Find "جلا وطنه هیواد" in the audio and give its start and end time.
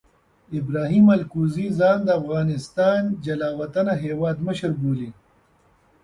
3.25-4.37